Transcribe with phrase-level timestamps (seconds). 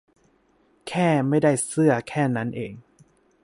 [0.87, 2.73] แค่ไม่ได้เสื้อแค่นั้นเอง